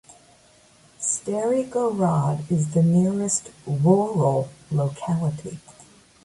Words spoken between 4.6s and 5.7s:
locality.